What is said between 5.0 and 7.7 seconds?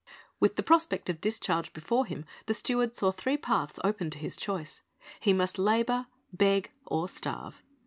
He must labor, beg, or starve.